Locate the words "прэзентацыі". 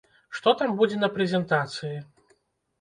1.19-1.95